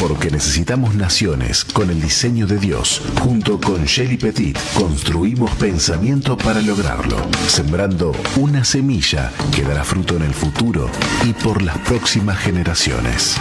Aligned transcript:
Porque 0.00 0.30
necesitamos 0.30 0.94
naciones 0.94 1.64
con 1.64 1.90
el 1.90 2.00
diseño 2.00 2.46
de 2.46 2.58
Dios. 2.58 3.02
Junto 3.20 3.60
con 3.60 3.84
Shelly 3.84 4.16
Petit 4.16 4.56
construimos 4.74 5.50
pensamiento 5.56 6.36
para 6.36 6.60
lograrlo, 6.60 7.16
sembrando 7.48 8.12
una 8.36 8.64
semilla 8.64 9.32
que 9.54 9.62
dará 9.62 9.84
fruto 9.84 10.16
en 10.16 10.22
el 10.22 10.34
futuro 10.34 10.88
y 11.24 11.32
por 11.32 11.62
las 11.62 11.78
próximas 11.78 12.38
generaciones. 12.38 13.36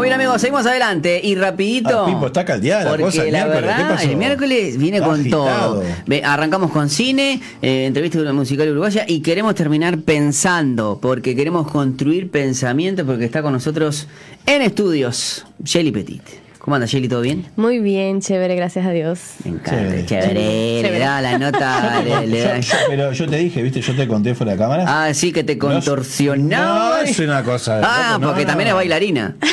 Muy 0.00 0.06
bien 0.08 0.14
amigos, 0.14 0.40
seguimos 0.40 0.64
adelante 0.64 1.20
y 1.22 1.34
rapidito. 1.34 2.04
Ah, 2.04 2.06
Pipo, 2.06 2.26
está 2.28 2.42
caldeada 2.44 2.84
la 2.84 2.90
porque 2.90 3.04
cosa 3.04 3.22
el 3.24 3.32
la 3.32 3.38
miércoles, 3.44 3.60
¿qué 3.60 3.66
verdad, 3.82 3.94
pasó? 3.96 4.08
el 4.10 4.16
miércoles 4.16 4.78
viene 4.78 4.96
Está 4.96 5.08
con 5.10 5.20
agitado. 5.20 5.74
todo. 5.74 5.84
Ve, 6.06 6.22
arrancamos 6.24 6.70
con 6.70 6.88
cine, 6.88 7.40
eh, 7.60 7.84
entrevista 7.84 8.16
de 8.16 8.22
una 8.24 8.32
musical 8.32 8.70
uruguaya 8.70 9.04
y 9.06 9.20
queremos 9.20 9.54
terminar 9.54 9.98
pensando, 10.00 10.98
porque 11.02 11.36
queremos 11.36 11.70
construir 11.70 12.30
pensamientos, 12.30 13.04
porque 13.04 13.26
está 13.26 13.42
con 13.42 13.52
nosotros 13.52 14.06
en 14.46 14.62
estudios 14.62 15.44
Shelly 15.62 15.90
Petit. 15.92 16.22
¿Cómo 16.58 16.76
anda 16.76 16.86
Shelly? 16.86 17.08
¿Todo 17.08 17.20
bien? 17.22 17.46
Muy 17.56 17.78
bien, 17.78 18.20
chévere, 18.20 18.54
gracias 18.54 18.86
a 18.86 18.90
Dios. 18.90 19.18
Me 19.44 19.50
encanta, 19.52 19.96
Sí. 19.96 20.06
chévere, 20.06 20.82
le 20.82 20.98
da 20.98 21.20
la 21.22 21.38
nota, 21.38 22.02
le, 22.04 22.26
le 22.26 22.40
da- 22.40 22.58
Yo- 22.60 22.70
yo- 22.72 22.76
pero 22.88 23.12
yo 23.12 23.26
te 23.28 23.36
dije, 23.36 23.62
viste, 23.62 23.80
yo 23.82 23.94
te 23.96 24.06
conté 24.08 24.34
fuera 24.34 24.52
de 24.52 24.58
cámara. 24.58 24.84
Ah, 24.86 25.12
sí, 25.14 25.30
que 25.32 25.42
te 25.44 25.56
contorsionaba. 25.58 27.00
No, 27.00 27.02
es 27.04 27.18
una 27.18 27.42
cosa 27.42 27.78
de 27.78 27.82
Ah, 27.86 28.18
no, 28.20 28.28
porque 28.28 28.42
no. 28.42 28.48
también 28.48 28.68
es 28.68 28.74
bailarina. 28.74 29.36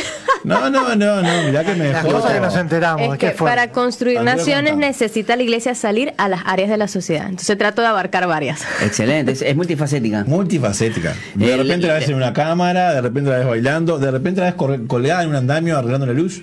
No, 0.43 0.69
no, 0.69 0.95
no, 0.95 1.21
no, 1.21 1.43
mirá 1.45 1.63
que 1.63 1.73
me 1.75 1.91
Las 1.91 2.03
dejó. 2.03 2.17
cosas 2.17 2.33
que 2.33 2.39
nos 2.39 2.55
enteramos. 2.55 3.01
Es 3.01 3.11
¿de 3.11 3.17
que 3.17 3.27
qué 3.27 3.33
fue? 3.33 3.49
para 3.49 3.71
construir 3.71 4.17
Andrea, 4.19 4.35
naciones 4.35 4.77
necesita 4.77 5.35
la 5.35 5.43
iglesia 5.43 5.75
salir 5.75 6.13
a 6.17 6.27
las 6.29 6.41
áreas 6.45 6.69
de 6.69 6.77
la 6.77 6.87
sociedad. 6.87 7.27
Entonces 7.27 7.57
trato 7.57 7.81
de 7.81 7.87
abarcar 7.87 8.27
varias. 8.27 8.61
Excelente, 8.81 9.31
es, 9.33 9.41
es 9.41 9.55
multifacética. 9.55 10.23
Multifacética. 10.25 11.13
De 11.35 11.53
El- 11.53 11.59
repente 11.63 11.87
la 11.87 11.95
ves 11.95 12.09
en 12.09 12.15
una 12.15 12.33
cámara, 12.33 12.93
de 12.93 13.01
repente 13.01 13.29
la 13.29 13.37
ves 13.39 13.47
bailando, 13.47 13.97
de 13.99 14.11
repente 14.11 14.41
la 14.41 14.47
ves 14.51 14.55
colgada 14.87 15.23
en 15.23 15.29
un 15.29 15.35
andamio 15.35 15.77
arreglando 15.77 16.05
la 16.05 16.13
luz. 16.13 16.41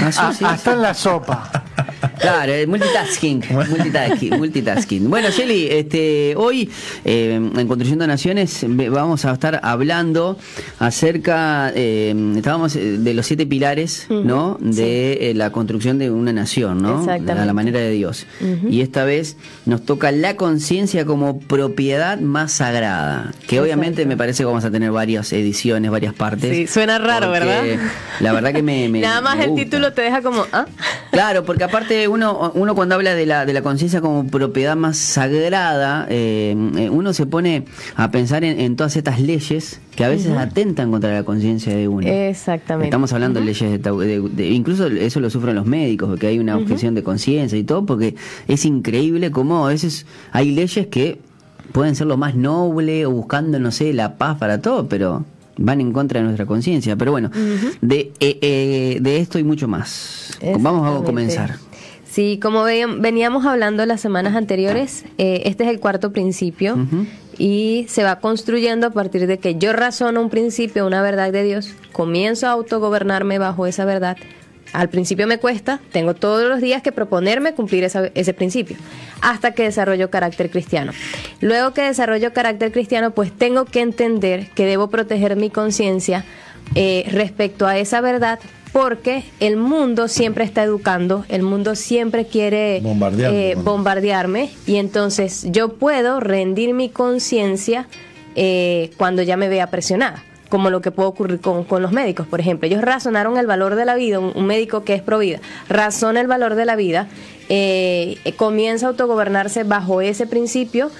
Ah, 0.00 0.10
sí, 0.12 0.18
Ah, 0.22 0.32
sí, 0.36 0.44
hasta 0.44 0.72
en 0.72 0.82
la 0.82 0.94
sopa. 0.94 1.50
Claro, 2.20 2.52
eh, 2.52 2.66
multitasking, 2.66 3.42
multitasking, 3.52 4.38
multitasking. 4.38 5.10
Bueno, 5.10 5.30
Shelly, 5.30 5.68
este, 5.70 6.34
hoy 6.36 6.70
eh, 7.04 7.34
en 7.34 7.66
Construyendo 7.68 8.06
Naciones 8.06 8.64
vamos 8.90 9.24
a 9.24 9.32
estar 9.32 9.60
hablando 9.62 10.38
acerca, 10.78 11.72
eh, 11.74 12.14
estábamos 12.36 12.76
eh, 12.76 12.98
de 12.98 13.14
los 13.14 13.26
siete 13.26 13.46
pilares, 13.46 14.06
¿no? 14.08 14.58
De 14.60 15.30
eh, 15.30 15.34
la 15.34 15.50
construcción 15.50 15.98
de 15.98 16.10
una 16.10 16.32
nación, 16.32 16.82
¿no? 16.82 17.00
Exactamente. 17.00 17.32
A 17.42 17.44
la 17.44 17.52
manera 17.52 17.78
de 17.80 17.90
Dios. 17.90 18.26
Y 18.70 18.80
esta 18.80 19.04
vez 19.04 19.36
nos 19.66 19.84
toca 19.84 20.10
la 20.12 20.36
conciencia 20.36 21.04
como 21.04 21.40
propiedad 21.40 22.18
más 22.20 22.52
sagrada, 22.52 23.32
que 23.46 23.60
obviamente 23.60 24.06
me 24.06 24.16
parece 24.16 24.42
que 24.42 24.46
vamos 24.46 24.64
a 24.64 24.70
tener 24.70 24.90
varias 24.92 25.32
ediciones, 25.32 25.90
varias 25.90 26.14
partes. 26.14 26.54
Sí, 26.54 26.66
suena 26.66 26.98
raro, 26.98 27.30
¿verdad? 27.30 27.64
La 28.20 28.32
verdad 28.32 28.52
que 28.52 28.62
me... 28.62 28.88
me- 28.88 29.00
Nada 29.08 29.20
más 29.20 29.36
me 29.36 29.44
el 29.44 29.54
título 29.54 29.92
te 29.92 30.02
deja 30.02 30.22
como, 30.22 30.44
¿ah? 30.52 30.66
Claro, 31.10 31.44
porque 31.44 31.64
aparte 31.64 31.87
uno, 32.08 32.52
uno 32.54 32.74
cuando 32.74 32.94
habla 32.94 33.14
de 33.14 33.24
la, 33.26 33.46
de 33.46 33.52
la 33.52 33.62
conciencia 33.62 34.00
como 34.00 34.26
propiedad 34.26 34.76
más 34.76 34.98
sagrada, 34.98 36.06
eh, 36.10 36.54
eh, 36.76 36.90
uno 36.90 37.12
se 37.12 37.26
pone 37.26 37.64
a 37.96 38.10
pensar 38.10 38.44
en, 38.44 38.60
en 38.60 38.76
todas 38.76 38.96
estas 38.96 39.20
leyes 39.20 39.80
que 39.96 40.04
a 40.04 40.08
veces 40.08 40.32
atentan 40.36 40.90
contra 40.90 41.12
la 41.12 41.22
conciencia 41.24 41.74
de 41.74 41.88
uno. 41.88 42.06
Exactamente. 42.06 42.86
Estamos 42.88 43.12
hablando 43.12 43.40
de 43.40 43.46
leyes 43.46 43.70
de, 43.70 43.78
de- 43.78 44.20
de- 44.28 44.48
incluso 44.50 44.86
eso 44.86 45.20
lo 45.20 45.30
sufren 45.30 45.54
los 45.56 45.66
médicos, 45.66 46.08
porque 46.10 46.26
hay 46.28 46.38
una 46.38 46.56
objeción 46.56 46.94
de 46.94 47.02
conciencia 47.02 47.58
y 47.58 47.64
todo, 47.64 47.84
porque 47.86 48.14
es 48.46 48.64
increíble 48.64 49.30
cómo 49.30 49.66
a 49.66 49.70
veces 49.70 50.06
hay 50.32 50.52
leyes 50.52 50.86
que 50.86 51.18
pueden 51.72 51.94
ser 51.96 52.06
lo 52.06 52.16
más 52.16 52.34
noble 52.34 53.06
o 53.06 53.10
buscando, 53.10 53.58
no 53.58 53.70
sé, 53.72 53.92
la 53.92 54.16
paz 54.16 54.38
para 54.38 54.60
todo, 54.62 54.88
pero 54.88 55.24
van 55.60 55.80
en 55.80 55.92
contra 55.92 56.20
de 56.20 56.24
nuestra 56.24 56.46
conciencia. 56.46 56.94
Pero 56.96 57.10
bueno, 57.10 57.30
de, 57.80 58.12
eh, 58.20 58.38
eh, 58.40 58.98
de 59.00 59.16
esto 59.18 59.38
y 59.40 59.44
mucho 59.44 59.66
más. 59.68 60.38
Vamos 60.60 60.86
a 61.02 61.04
comenzar. 61.04 61.56
Sí, 62.18 62.40
como 62.42 62.64
ve- 62.64 62.84
veníamos 62.98 63.46
hablando 63.46 63.86
las 63.86 64.00
semanas 64.00 64.34
anteriores, 64.34 65.04
eh, 65.18 65.42
este 65.44 65.62
es 65.62 65.70
el 65.70 65.78
cuarto 65.78 66.10
principio 66.12 66.76
y 67.38 67.86
se 67.88 68.02
va 68.02 68.18
construyendo 68.18 68.88
a 68.88 68.90
partir 68.90 69.28
de 69.28 69.38
que 69.38 69.54
yo 69.54 69.72
razono 69.72 70.20
un 70.20 70.28
principio, 70.28 70.84
una 70.84 71.00
verdad 71.00 71.30
de 71.30 71.44
Dios, 71.44 71.74
comienzo 71.92 72.48
a 72.48 72.50
autogobernarme 72.50 73.38
bajo 73.38 73.68
esa 73.68 73.84
verdad. 73.84 74.16
Al 74.72 74.88
principio 74.88 75.28
me 75.28 75.38
cuesta, 75.38 75.78
tengo 75.92 76.14
todos 76.14 76.48
los 76.48 76.60
días 76.60 76.82
que 76.82 76.90
proponerme 76.90 77.54
cumplir 77.54 77.84
esa- 77.84 78.10
ese 78.16 78.34
principio, 78.34 78.76
hasta 79.20 79.52
que 79.52 79.62
desarrollo 79.62 80.10
carácter 80.10 80.50
cristiano. 80.50 80.90
Luego 81.40 81.72
que 81.72 81.82
desarrollo 81.82 82.32
carácter 82.32 82.72
cristiano, 82.72 83.12
pues 83.12 83.30
tengo 83.30 83.64
que 83.64 83.80
entender 83.80 84.50
que 84.56 84.66
debo 84.66 84.90
proteger 84.90 85.36
mi 85.36 85.50
conciencia 85.50 86.24
eh, 86.74 87.06
respecto 87.12 87.66
a 87.66 87.78
esa 87.78 88.00
verdad, 88.02 88.38
porque 88.72 89.24
el 89.40 89.56
mundo 89.56 90.08
siempre 90.08 90.44
está 90.44 90.62
educando, 90.62 91.24
el 91.28 91.42
mundo 91.42 91.74
siempre 91.74 92.26
quiere 92.26 92.80
Bombardearme, 92.82 93.50
eh, 93.50 93.54
bombardearme 93.54 94.50
y 94.66 94.76
entonces 94.76 95.46
yo 95.50 95.74
puedo 95.74 96.20
rendir 96.20 96.74
mi 96.74 96.88
conciencia 96.88 97.86
eh, 98.36 98.90
cuando 98.96 99.22
ya 99.22 99.36
me 99.36 99.48
vea 99.48 99.68
presionada 99.68 100.22
como 100.48 100.70
lo 100.70 100.80
que 100.80 100.90
puede 100.90 101.08
ocurrir 101.08 101.40
con, 101.40 101.64
con 101.64 101.82
los 101.82 101.92
médicos, 101.92 102.26
por 102.26 102.40
ejemplo. 102.40 102.66
Ellos 102.66 102.80
razonaron 102.80 103.36
el 103.36 103.46
valor 103.46 103.74
de 103.74 103.84
la 103.84 103.94
vida, 103.94 104.18
un, 104.18 104.32
un 104.34 104.46
médico 104.46 104.84
que 104.84 104.94
es 104.94 105.02
pro 105.02 105.18
vida, 105.18 105.40
razona 105.68 106.20
el 106.20 106.26
valor 106.26 106.54
de 106.54 106.64
la 106.64 106.76
vida, 106.76 107.06
eh, 107.48 108.18
eh, 108.24 108.32
comienza 108.32 108.86
a 108.86 108.88
autogobernarse 108.90 109.64
bajo 109.64 110.00
ese 110.00 110.26
principio, 110.26 110.90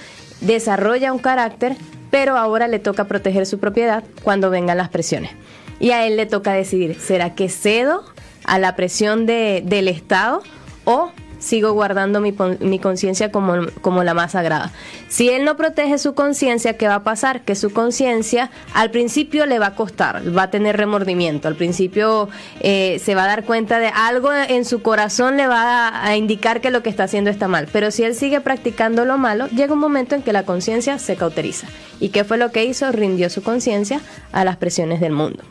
desarrolla 0.41 1.13
un 1.13 1.19
carácter, 1.19 1.75
pero 2.11 2.37
ahora 2.37 2.67
le 2.67 2.79
toca 2.79 3.05
proteger 3.05 3.45
su 3.45 3.59
propiedad 3.59 4.03
cuando 4.23 4.49
vengan 4.49 4.77
las 4.77 4.89
presiones. 4.89 5.31
Y 5.79 5.91
a 5.91 6.05
él 6.05 6.17
le 6.17 6.25
toca 6.25 6.53
decidir, 6.53 6.99
¿será 6.99 7.35
que 7.35 7.49
cedo 7.49 8.03
a 8.43 8.59
la 8.59 8.75
presión 8.75 9.25
de, 9.25 9.61
del 9.65 9.87
Estado 9.87 10.41
o 10.83 11.11
sigo 11.39 11.71
guardando 11.71 12.19
mi, 12.19 12.35
mi 12.59 12.79
conciencia 12.79 13.31
como, 13.31 13.67
como 13.81 14.03
la 14.03 14.13
más 14.13 14.33
sagrada. 14.33 14.71
Si 15.07 15.29
él 15.29 15.45
no 15.45 15.57
protege 15.57 15.97
su 15.97 16.13
conciencia, 16.13 16.77
¿qué 16.77 16.87
va 16.87 16.95
a 16.95 17.03
pasar? 17.03 17.41
Que 17.41 17.55
su 17.55 17.71
conciencia 17.71 18.51
al 18.73 18.91
principio 18.91 19.45
le 19.45 19.57
va 19.57 19.67
a 19.67 19.75
costar, 19.75 20.21
va 20.37 20.43
a 20.43 20.51
tener 20.51 20.77
remordimiento, 20.77 21.47
al 21.47 21.55
principio 21.55 22.29
eh, 22.59 22.99
se 23.03 23.15
va 23.15 23.23
a 23.23 23.27
dar 23.27 23.45
cuenta 23.45 23.79
de 23.79 23.87
algo 23.87 24.31
en 24.33 24.65
su 24.65 24.81
corazón 24.81 25.37
le 25.37 25.47
va 25.47 25.87
a, 25.87 26.07
a 26.07 26.15
indicar 26.17 26.61
que 26.61 26.71
lo 26.71 26.83
que 26.83 26.89
está 26.89 27.05
haciendo 27.05 27.29
está 27.29 27.47
mal, 27.47 27.67
pero 27.71 27.89
si 27.91 28.03
él 28.03 28.13
sigue 28.15 28.41
practicando 28.41 29.05
lo 29.05 29.17
malo, 29.17 29.47
llega 29.47 29.73
un 29.73 29.79
momento 29.79 30.15
en 30.15 30.21
que 30.21 30.33
la 30.33 30.43
conciencia 30.43 30.99
se 30.99 31.15
cauteriza. 31.15 31.67
¿Y 31.99 32.09
qué 32.09 32.23
fue 32.23 32.37
lo 32.37 32.51
que 32.51 32.65
hizo? 32.65 32.91
Rindió 32.91 33.29
su 33.29 33.43
conciencia 33.43 34.01
a 34.31 34.43
las 34.43 34.57
presiones 34.57 34.99
del 34.99 35.13
mundo. 35.13 35.43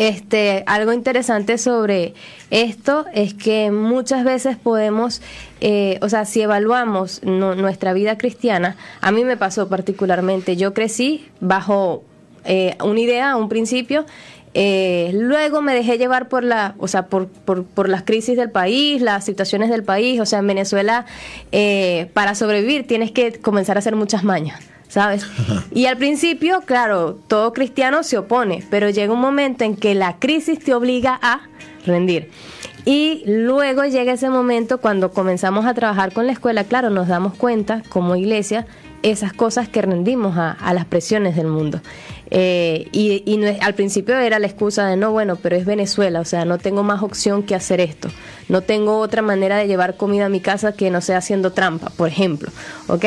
Este, 0.00 0.64
algo 0.66 0.94
interesante 0.94 1.58
sobre 1.58 2.14
esto 2.48 3.04
es 3.12 3.34
que 3.34 3.70
muchas 3.70 4.24
veces 4.24 4.56
podemos, 4.56 5.20
eh, 5.60 5.98
o 6.00 6.08
sea, 6.08 6.24
si 6.24 6.40
evaluamos 6.40 7.22
nu- 7.22 7.54
nuestra 7.54 7.92
vida 7.92 8.16
cristiana, 8.16 8.76
a 9.02 9.12
mí 9.12 9.24
me 9.24 9.36
pasó 9.36 9.68
particularmente, 9.68 10.56
yo 10.56 10.72
crecí 10.72 11.28
bajo 11.40 12.02
eh, 12.46 12.76
una 12.82 12.98
idea, 12.98 13.36
un 13.36 13.50
principio, 13.50 14.06
eh, 14.54 15.10
luego 15.12 15.60
me 15.60 15.74
dejé 15.74 15.98
llevar 15.98 16.30
por 16.30 16.44
la, 16.44 16.74
o 16.78 16.88
sea, 16.88 17.04
por, 17.04 17.28
por, 17.28 17.64
por 17.64 17.90
las 17.90 18.02
crisis 18.02 18.38
del 18.38 18.50
país, 18.50 19.02
las 19.02 19.26
situaciones 19.26 19.68
del 19.68 19.82
país, 19.84 20.18
o 20.18 20.24
sea, 20.24 20.38
en 20.38 20.46
Venezuela, 20.46 21.04
eh, 21.52 22.08
para 22.14 22.34
sobrevivir 22.34 22.86
tienes 22.86 23.10
que 23.10 23.32
comenzar 23.32 23.76
a 23.76 23.80
hacer 23.80 23.96
muchas 23.96 24.24
mañas. 24.24 24.60
¿Sabes? 24.90 25.24
Y 25.72 25.86
al 25.86 25.96
principio, 25.96 26.60
claro, 26.66 27.14
todo 27.14 27.54
cristiano 27.54 28.02
se 28.02 28.18
opone, 28.18 28.62
pero 28.68 28.90
llega 28.90 29.14
un 29.14 29.20
momento 29.20 29.64
en 29.64 29.76
que 29.76 29.94
la 29.94 30.18
crisis 30.18 30.58
te 30.58 30.74
obliga 30.74 31.18
a 31.22 31.42
rendir. 31.86 32.30
Y 32.84 33.22
luego 33.24 33.84
llega 33.84 34.12
ese 34.12 34.30
momento 34.30 34.78
cuando 34.78 35.12
comenzamos 35.12 35.64
a 35.64 35.74
trabajar 35.74 36.12
con 36.12 36.26
la 36.26 36.32
escuela, 36.32 36.64
claro, 36.64 36.90
nos 36.90 37.08
damos 37.08 37.34
cuenta 37.34 37.82
como 37.88 38.16
iglesia 38.16 38.66
esas 39.02 39.32
cosas 39.32 39.68
que 39.68 39.80
rendimos 39.82 40.36
a, 40.36 40.50
a 40.52 40.74
las 40.74 40.84
presiones 40.84 41.36
del 41.36 41.46
mundo. 41.46 41.80
Eh, 42.32 42.86
y 42.92 43.24
y 43.26 43.38
no 43.38 43.46
es- 43.48 43.60
al 43.60 43.74
principio 43.74 44.16
era 44.16 44.38
la 44.38 44.46
excusa 44.46 44.86
de 44.86 44.96
no, 44.96 45.10
bueno, 45.10 45.34
pero 45.36 45.56
es 45.56 45.64
Venezuela, 45.64 46.20
o 46.20 46.24
sea, 46.24 46.44
no 46.44 46.58
tengo 46.58 46.84
más 46.84 47.02
opción 47.02 47.42
que 47.42 47.54
hacer 47.56 47.80
esto. 47.80 48.08
No 48.48 48.60
tengo 48.60 48.98
otra 48.98 49.20
manera 49.22 49.56
de 49.56 49.66
llevar 49.66 49.96
comida 49.96 50.26
a 50.26 50.28
mi 50.28 50.38
casa 50.40 50.72
que 50.72 50.90
no 50.90 51.00
sea 51.00 51.18
haciendo 51.18 51.50
trampa, 51.52 51.90
por 51.96 52.08
ejemplo. 52.08 52.50
¿Ok? 52.86 53.04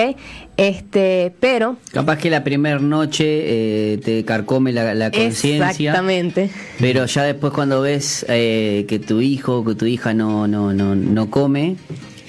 Este, 0.58 1.34
pero. 1.40 1.78
Capaz 1.92 2.18
que 2.18 2.30
la 2.30 2.44
primera 2.44 2.80
noche 2.80 3.24
eh, 3.26 3.98
te 4.04 4.24
carcome 4.26 4.72
la, 4.74 4.94
la 4.94 5.10
conciencia. 5.12 5.70
Exactamente. 5.70 6.50
Pero 6.80 7.06
ya 7.06 7.24
después 7.24 7.54
cuando 7.54 7.82
ves 7.82 8.26
eh, 8.30 8.86
que 8.88 9.00
tu 9.00 9.22
hijo 9.22 9.60
o 9.60 9.66
que 9.66 9.76
tu 9.76 9.86
hija 9.86 10.14
no, 10.14 10.48
no, 10.48 10.74
no, 10.74 10.96
no 10.96 11.30
come, 11.30 11.76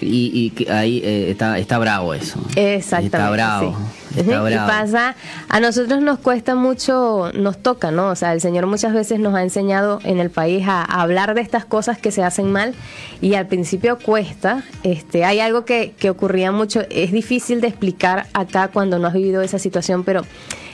Y, 0.04 0.52
y 0.56 0.70
ahí 0.70 1.00
eh, 1.04 1.30
está, 1.30 1.58
está 1.58 1.78
bravo 1.78 2.14
eso. 2.14 2.38
Exactamente. 2.56 3.16
Está 3.16 3.30
bravo. 3.30 3.70
sí. 3.70 4.20
Está 4.20 4.42
bravo. 4.42 4.68
pasa, 4.68 5.16
a 5.48 5.60
nosotros 5.60 6.00
nos 6.00 6.20
cuesta 6.20 6.54
mucho, 6.54 7.32
nos 7.34 7.58
toca, 7.58 7.90
¿no? 7.90 8.10
O 8.10 8.14
sea, 8.14 8.32
el 8.32 8.40
Señor 8.40 8.66
muchas 8.66 8.92
veces 8.92 9.18
nos 9.18 9.34
ha 9.34 9.42
enseñado 9.42 9.98
en 10.04 10.20
el 10.20 10.30
país 10.30 10.68
a, 10.68 10.82
a 10.82 11.02
hablar 11.02 11.34
de 11.34 11.40
estas 11.40 11.64
cosas 11.64 11.98
que 11.98 12.12
se 12.12 12.22
hacen 12.22 12.52
mal 12.52 12.74
y 13.20 13.34
al 13.34 13.48
principio 13.48 13.98
cuesta. 13.98 14.62
Este, 14.84 15.24
hay 15.24 15.40
algo 15.40 15.64
que, 15.64 15.94
que 15.98 16.10
ocurría 16.10 16.52
mucho, 16.52 16.82
es 16.90 17.10
difícil 17.10 17.60
de 17.60 17.68
explicar 17.68 18.26
acá 18.34 18.68
cuando 18.68 18.98
no 19.00 19.08
has 19.08 19.14
vivido 19.14 19.42
esa 19.42 19.58
situación, 19.58 20.04
pero 20.04 20.22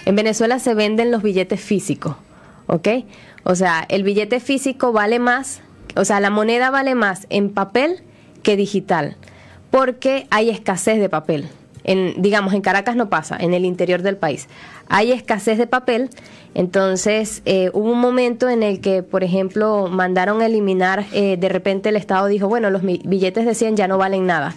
en 0.05 0.17
Venezuela 0.17 0.59
se 0.59 0.75
venden 0.75 1.11
los 1.11 1.23
billetes 1.23 1.61
físicos, 1.61 2.17
¿ok? 2.67 2.88
O 3.44 3.55
sea, 3.55 3.87
el 3.88 4.03
billete 4.03 4.41
físico 4.41 4.93
vale 4.93 5.19
más, 5.19 5.61
o 5.97 6.05
sea, 6.05 6.21
la 6.21 6.31
moneda 6.31 6.71
vale 6.71 6.94
más 6.94 7.26
en 7.31 7.50
papel 7.50 8.03
que 8.43 8.57
digital, 8.57 9.17
porque 9.71 10.27
hay 10.31 10.51
escasez 10.51 10.99
de 11.01 11.09
papel. 11.09 11.49
En, 11.83 12.21
digamos, 12.21 12.53
en 12.53 12.61
Caracas 12.61 12.95
no 12.95 13.09
pasa, 13.09 13.37
en 13.41 13.55
el 13.55 13.65
interior 13.65 14.03
del 14.03 14.17
país. 14.17 14.49
Hay 14.89 15.13
escasez 15.13 15.57
de 15.57 15.67
papel, 15.67 16.11
entonces 16.55 17.43
eh, 17.47 17.71
hubo 17.73 17.91
un 17.91 18.01
momento 18.01 18.49
en 18.49 18.63
el 18.63 18.81
que, 18.81 19.03
por 19.03 19.25
ejemplo, 19.25 19.89
mandaron 19.89 20.43
a 20.43 20.47
eliminar, 20.47 21.07
eh, 21.13 21.37
de 21.39 21.49
repente 21.49 21.89
el 21.89 21.97
Estado 21.97 22.27
dijo, 22.27 22.49
bueno, 22.49 22.71
los 22.71 22.83
billetes 22.83 23.47
de 23.47 23.55
100 23.55 23.77
ya 23.77 23.89
no 23.89 23.99
valen 23.99 24.27
nada. 24.27 24.55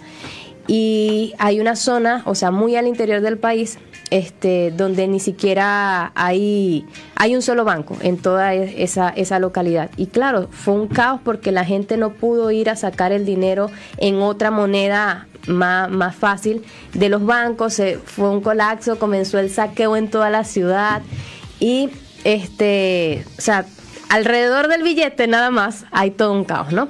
Y 0.66 1.34
hay 1.38 1.60
una 1.60 1.76
zona, 1.76 2.22
o 2.24 2.34
sea, 2.34 2.50
muy 2.50 2.76
al 2.76 2.86
interior 2.86 3.20
del 3.20 3.38
país, 3.38 3.78
este, 4.10 4.70
donde 4.70 5.06
ni 5.08 5.20
siquiera 5.20 6.12
hay, 6.14 6.86
hay 7.16 7.34
un 7.34 7.42
solo 7.42 7.64
banco 7.64 7.96
en 8.00 8.16
toda 8.16 8.54
e- 8.54 8.82
esa, 8.82 9.08
esa 9.10 9.38
localidad. 9.38 9.90
Y 9.96 10.06
claro, 10.06 10.48
fue 10.50 10.74
un 10.74 10.88
caos 10.88 11.20
porque 11.24 11.52
la 11.52 11.64
gente 11.64 11.96
no 11.96 12.10
pudo 12.14 12.50
ir 12.50 12.70
a 12.70 12.76
sacar 12.76 13.12
el 13.12 13.24
dinero 13.26 13.70
en 13.98 14.22
otra 14.22 14.50
moneda 14.50 15.26
más, 15.46 15.90
más 15.90 16.14
fácil 16.14 16.64
de 16.92 17.08
los 17.08 17.24
bancos, 17.24 17.74
se, 17.74 17.98
fue 17.98 18.30
un 18.30 18.40
colapso, 18.40 18.98
comenzó 18.98 19.38
el 19.38 19.50
saqueo 19.50 19.96
en 19.96 20.08
toda 20.08 20.30
la 20.30 20.44
ciudad 20.44 21.02
y 21.60 21.90
este, 22.24 23.24
o 23.36 23.40
sea, 23.40 23.66
alrededor 24.08 24.68
del 24.68 24.82
billete 24.82 25.26
nada 25.26 25.50
más 25.50 25.84
hay 25.90 26.10
todo 26.10 26.32
un 26.32 26.44
caos, 26.44 26.72
¿no? 26.72 26.88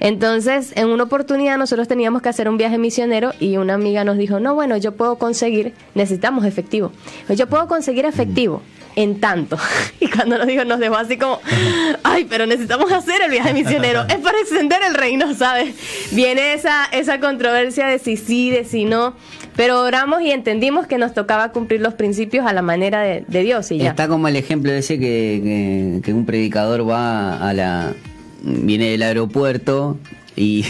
Entonces, 0.00 0.72
en 0.76 0.88
una 0.88 1.04
oportunidad 1.04 1.58
nosotros 1.58 1.88
teníamos 1.88 2.22
que 2.22 2.28
hacer 2.28 2.48
un 2.48 2.58
viaje 2.58 2.78
misionero 2.78 3.32
y 3.40 3.56
una 3.56 3.74
amiga 3.74 4.04
nos 4.04 4.18
dijo, 4.18 4.40
no, 4.40 4.54
bueno, 4.54 4.76
yo 4.76 4.92
puedo 4.92 5.16
conseguir, 5.16 5.72
necesitamos 5.94 6.44
efectivo. 6.44 6.92
Yo 7.28 7.46
puedo 7.48 7.66
conseguir 7.66 8.04
efectivo 8.04 8.62
en 8.96 9.20
tanto. 9.20 9.58
Y 10.00 10.08
cuando 10.08 10.36
nos 10.36 10.46
dijo, 10.46 10.64
nos 10.64 10.78
dejó 10.78 10.96
así 10.96 11.16
como, 11.16 11.40
ay, 12.02 12.26
pero 12.28 12.46
necesitamos 12.46 12.92
hacer 12.92 13.22
el 13.22 13.30
viaje 13.30 13.54
misionero. 13.54 14.04
Es 14.08 14.18
para 14.18 14.38
extender 14.40 14.80
el 14.86 14.94
reino, 14.94 15.34
¿sabes? 15.34 15.74
Viene 16.12 16.52
esa, 16.52 16.84
esa 16.92 17.18
controversia 17.18 17.86
de 17.86 17.98
si 17.98 18.16
sí, 18.16 18.50
de 18.50 18.64
si 18.64 18.84
no. 18.84 19.14
Pero 19.56 19.82
oramos 19.82 20.20
y 20.20 20.30
entendimos 20.32 20.86
que 20.86 20.98
nos 20.98 21.14
tocaba 21.14 21.50
cumplir 21.50 21.80
los 21.80 21.94
principios 21.94 22.46
a 22.46 22.52
la 22.52 22.60
manera 22.60 23.00
de, 23.00 23.24
de 23.26 23.42
Dios 23.42 23.70
y 23.70 23.78
ya. 23.78 23.90
Está 23.90 24.06
como 24.06 24.28
el 24.28 24.36
ejemplo 24.36 24.70
ese 24.72 24.98
que, 24.98 25.40
que, 25.42 26.00
que 26.02 26.12
un 26.12 26.26
predicador 26.26 26.88
va 26.88 27.36
a 27.38 27.54
la. 27.54 27.94
Viene 28.42 28.90
del 28.90 29.02
aeropuerto 29.02 29.98
y, 30.36 30.64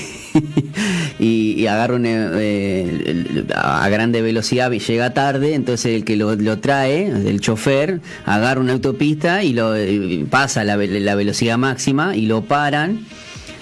y, 1.18 1.54
y 1.58 1.66
agarra 1.66 1.98
eh, 2.04 3.02
el- 3.06 3.46
a 3.54 3.88
grande 3.88 4.22
velocidad 4.22 4.70
y 4.72 4.78
llega 4.78 5.12
tarde, 5.14 5.54
entonces 5.54 5.94
el 5.94 6.04
que 6.04 6.16
lo, 6.16 6.34
lo 6.36 6.58
trae, 6.58 7.06
el 7.06 7.40
chofer, 7.40 8.00
agarra 8.24 8.60
una 8.60 8.72
autopista 8.74 9.42
y 9.42 9.52
lo 9.52 9.76
y 9.80 10.24
pasa 10.30 10.64
la, 10.64 10.76
la 10.76 11.14
velocidad 11.14 11.58
máxima 11.58 12.16
y 12.16 12.26
lo 12.26 12.44
paran. 12.44 13.06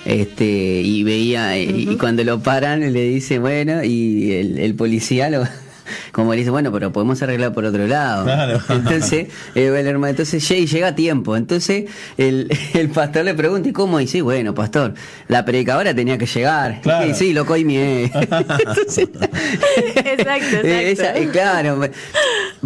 Este, 0.07 0.83
y 0.85 1.03
veía, 1.03 1.59
y- 1.59 1.89
y 1.93 1.97
cuando 1.97 2.25
lo 2.25 2.43
paran 2.43 2.93
le 2.93 3.03
dice, 3.09 3.39
bueno, 3.39 3.83
y 3.83 4.33
el, 4.33 4.59
el 4.59 4.75
policía 4.75 5.31
lo, 5.31 5.45
como 6.13 6.33
le 6.33 6.39
dice, 6.39 6.51
bueno, 6.51 6.73
pero 6.73 6.93
podemos 6.93 7.21
arreglar 7.23 7.53
por 7.53 7.65
otro 7.65 7.87
lado. 7.87 8.25
Claro. 8.25 8.61
Entonces, 8.69 9.29
eh, 9.55 9.67
el 9.67 9.87
hermano, 9.87 10.09
entonces 10.11 10.47
llega, 10.49 10.61
y 10.61 10.67
llega 10.67 10.87
a 10.89 10.95
tiempo. 10.95 11.37
Entonces, 11.37 11.85
el, 12.19 12.49
el 12.75 12.89
pastor 12.91 13.25
le 13.25 13.35
pregunta, 13.35 13.69
¿y 13.69 13.73
cómo? 13.73 14.01
Y 14.01 14.05
dice, 14.05 14.23
bueno, 14.23 14.55
pastor, 14.55 14.95
la 15.29 15.45
predicadora 15.45 15.95
tenía 15.95 16.19
que 16.19 16.27
llegar. 16.27 16.81
Claro. 16.83 17.11
Y 17.11 17.15
sí, 17.15 17.33
lo 17.33 17.47
coimié. 17.47 18.05
Entonces, 18.15 19.09
Exacto, 19.77 20.57
eh, 20.67 20.91
exacto. 20.91 21.19
esa- 21.19 21.19
eh, 21.19 21.29
claro, 21.31 21.81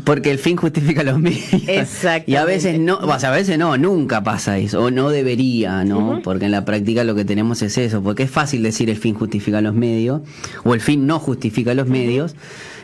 porque 0.04 0.30
el 0.30 0.38
fin 0.38 0.56
justifica 0.56 1.02
los 1.02 1.18
medios. 1.18 1.44
Exactamente. 1.66 2.30
Y 2.30 2.36
a 2.36 2.44
veces 2.44 2.78
no, 2.78 2.98
o 2.98 3.18
sea, 3.18 3.30
a 3.32 3.36
veces 3.36 3.58
no, 3.58 3.76
nunca 3.76 4.22
pasa 4.22 4.58
eso, 4.58 4.82
o 4.84 4.90
no 4.90 5.10
debería, 5.10 5.84
¿no? 5.84 6.20
Porque 6.22 6.46
en 6.46 6.50
la 6.50 6.64
práctica 6.64 7.04
lo 7.04 7.14
que 7.14 7.24
tenemos 7.24 7.62
es 7.62 7.76
eso, 7.78 8.02
porque 8.02 8.24
es 8.24 8.30
fácil 8.30 8.62
decir 8.62 8.90
el 8.90 8.96
fin 8.96 9.14
justifica 9.14 9.60
los 9.60 9.74
medios, 9.74 10.22
o 10.64 10.74
el 10.74 10.80
fin 10.80 11.06
no 11.06 11.18
justifica 11.18 11.74
los 11.74 11.86
medios. 11.88 12.34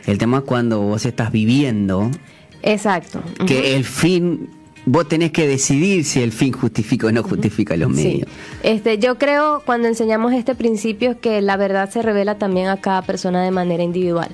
El 0.05 0.19
tema 0.25 0.41
cuando 0.41 0.81
vos 0.81 1.05
estás 1.05 1.31
viviendo 1.31 2.09
Exacto. 2.63 3.21
Que 3.45 3.75
el 3.75 3.83
fin, 3.83 4.49
vos 4.87 5.07
tenés 5.07 5.31
que 5.31 5.47
decidir 5.47 6.03
si 6.03 6.23
el 6.23 6.31
fin 6.31 6.51
justifica 6.51 7.05
o 7.05 7.11
no 7.11 7.21
justifica 7.21 7.77
los 7.77 7.95
Sí. 7.95 8.03
medios. 8.07 8.29
Este, 8.63 8.97
yo 8.97 9.19
creo 9.19 9.61
cuando 9.67 9.87
enseñamos 9.87 10.33
este 10.33 10.55
principio 10.55 11.19
que 11.19 11.41
la 11.41 11.57
verdad 11.57 11.91
se 11.91 12.01
revela 12.01 12.39
también 12.39 12.67
a 12.69 12.77
cada 12.77 13.03
persona 13.03 13.43
de 13.43 13.51
manera 13.51 13.83
individual. 13.83 14.29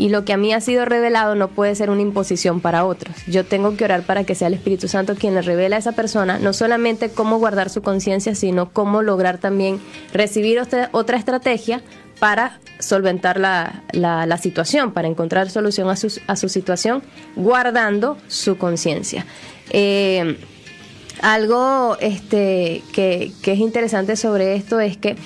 Y 0.00 0.08
lo 0.08 0.24
que 0.24 0.32
a 0.32 0.36
mí 0.38 0.52
ha 0.54 0.60
sido 0.62 0.84
revelado 0.86 1.34
no 1.34 1.48
puede 1.48 1.74
ser 1.74 1.90
una 1.90 2.00
imposición 2.00 2.60
para 2.60 2.86
otros. 2.86 3.14
Yo 3.26 3.44
tengo 3.44 3.76
que 3.76 3.84
orar 3.84 4.02
para 4.02 4.24
que 4.24 4.34
sea 4.34 4.48
el 4.48 4.54
Espíritu 4.54 4.88
Santo 4.88 5.14
quien 5.14 5.34
le 5.34 5.42
revela 5.42 5.76
a 5.76 5.78
esa 5.78 5.92
persona 5.92 6.38
no 6.38 6.52
solamente 6.54 7.10
cómo 7.10 7.38
guardar 7.38 7.68
su 7.68 7.82
conciencia, 7.82 8.34
sino 8.34 8.70
cómo 8.72 9.02
lograr 9.02 9.36
también 9.38 9.78
recibir 10.14 10.58
otra 10.92 11.16
estrategia 11.18 11.82
para 12.18 12.60
solventar 12.78 13.38
la, 13.38 13.82
la- 13.92 14.24
la 14.26 14.38
situación, 14.38 14.92
para 14.92 15.06
encontrar 15.08 15.50
solución 15.50 15.88
a 15.90 15.96
su, 15.96 16.08
a 16.26 16.36
su 16.36 16.48
situación, 16.48 17.02
guardando 17.36 18.16
su 18.28 18.56
conciencia. 18.56 19.26
Eh, 19.70 20.38
algo 21.22 21.98
este, 22.00 22.82
que 22.92 23.32
es 23.44 23.58
interesante 23.58 24.16
sobre 24.16 24.54
esto 24.54 24.80
es 24.80 24.96
que 24.96 25.16